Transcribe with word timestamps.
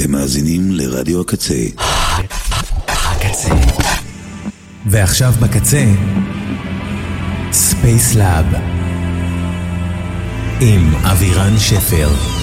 אתם 0.00 0.12
מאזינים 0.12 0.70
לרדיו 0.70 1.20
הקצה. 1.20 1.64
הקצה. 2.88 3.48
ועכשיו 4.86 5.32
בקצה, 5.40 5.84
ספייס 7.52 8.14
לאב. 8.14 8.46
עם 10.60 10.94
אבירן 10.94 11.58
שפר. 11.58 12.37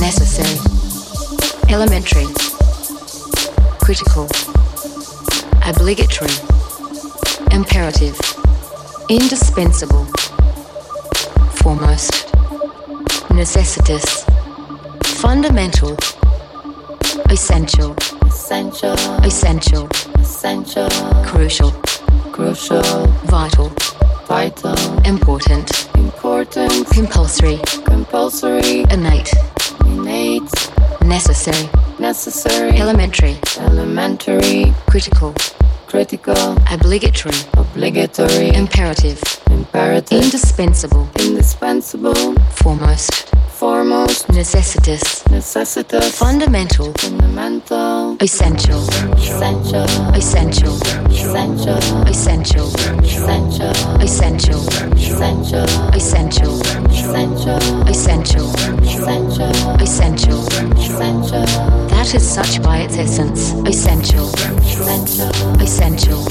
Necessary. 0.00 0.58
Elementary. 1.68 2.26
Critical. 3.78 4.26
Obligatory. 5.64 6.34
Imperative. 7.52 8.18
Indispensable. 9.08 10.06
Foremost. 11.62 12.34
Necessitous. 13.30 14.24
Fundamental. 15.20 15.96
Essential. 17.30 17.94
Essential. 18.26 18.96
Essential. 19.22 19.88
Crucial. 21.26 21.70
Crucial. 22.32 22.82
Vital. 23.26 23.70
Vital. 24.26 25.06
Important 25.06 25.90
important, 26.40 26.86
compulsory, 26.86 27.58
compulsory, 27.84 28.80
innate, 28.90 29.30
innate, 29.84 30.50
necessary, 31.04 31.68
necessary, 31.98 32.78
elementary, 32.78 33.36
elementary, 33.58 34.72
critical, 34.88 35.34
critical, 35.86 36.56
obligatory, 36.72 37.36
obligatory, 37.58 38.54
imperative, 38.54 39.20
imperative, 39.50 40.18
indispensable, 40.18 41.10
indispensable, 41.20 42.34
foremost, 42.62 43.34
foremost, 43.50 44.26
necessitous, 44.30 45.28
necessitous, 45.28 46.18
fundamental, 46.18 46.90
fundamental, 46.94 48.09
essential, 48.22 48.84
essential, 49.16 49.86
essential, 50.14 50.76
essential, 51.16 51.80
essential, 52.06 52.68
essential, 53.16 53.70
essential, 54.02 54.60
essential, 55.08 55.64
essential, 55.94 56.60
essential, 57.88 57.88
essential, 57.88 58.50
essential, 59.80 59.80
essential. 59.80 60.46
essential, 60.76 61.70
That 61.88 62.14
is 62.14 62.28
such 62.28 62.62
by 62.62 62.78
its 62.78 62.96
essence, 62.98 63.52
essential, 63.66 64.28
essential, 64.28 65.30
essential, 65.60 66.26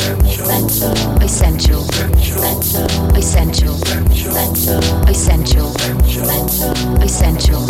essential, 1.21 1.85
essential, 3.15 3.15
essential, 3.15 3.75
essential, 5.07 5.73
essential, 5.73 5.73
essential, 7.01 7.65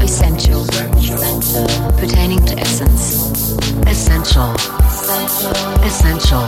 essential, 0.00 0.66
essential, 0.66 1.66
pertaining 1.98 2.44
to 2.44 2.58
essence, 2.94 3.58
essential, 3.86 4.52
essential, 5.84 6.46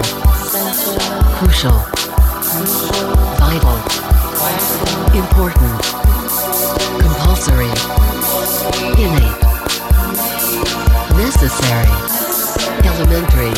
crucial, 1.37 1.78
vital, 3.38 3.78
important, 5.14 5.76
compulsory, 7.00 7.73
innate, 8.99 9.40
necessary, 11.16 11.90
elementary, 12.85 13.54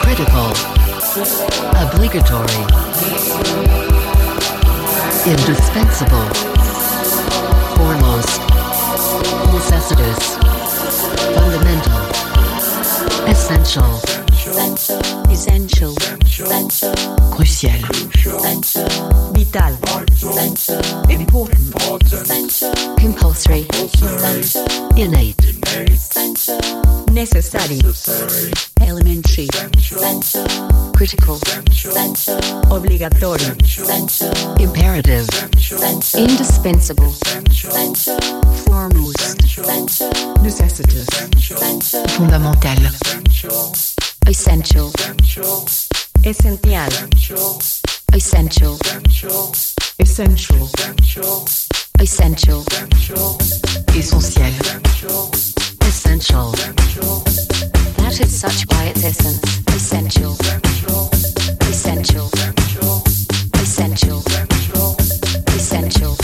critical, 0.00 0.50
obligatory, 1.76 2.62
indispensable, 5.26 6.28
foremost, 7.76 8.40
necessitous, 9.52 10.63
fundamental, 11.34 11.98
essential, 13.28 14.00
essential, 15.30 15.94
crucial, 17.30 17.80
vital, 19.32 19.74
important, 21.10 21.70
compulsory, 22.98 23.66
innate, 24.96 25.36
necessary, 27.12 27.80
elementary, 28.80 29.48
critical, 31.06 31.38
obligatory, 32.70 33.44
imperative, 34.58 35.28
indispensable, 36.16 37.12
foremost, 38.64 39.36
necessitous, 40.42 41.06
fondamental, 42.16 42.88
essential, 44.26 44.92
essential, 46.24 47.28
essential, 48.08 48.78
essential, 50.00 50.64
essential, 52.00 52.64
essentiel, 53.92 55.53
essential. 55.94 56.50
That 57.98 58.18
is 58.20 58.40
such 58.40 58.66
by 58.66 58.86
its 58.86 59.04
essence, 59.04 59.40
essential, 59.68 60.32
essential, 60.32 61.08
essential, 61.70 62.28
essential, 63.54 64.18
essential, 65.54 66.23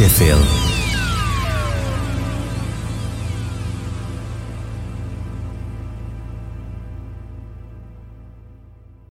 Sheffield. 0.00 0.39